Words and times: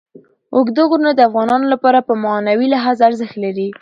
اوږده 0.55 0.83
غرونه 0.89 1.11
د 1.15 1.19
افغانانو 1.29 1.65
لپاره 1.73 1.99
په 2.07 2.13
معنوي 2.23 2.67
لحاظ 2.73 2.97
ارزښت 3.07 3.35
لري. 3.43 3.67